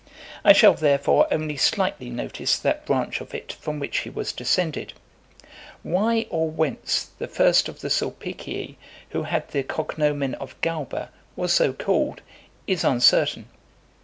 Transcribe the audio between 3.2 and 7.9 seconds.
of it from which he was descended. Why, or whence, the first of the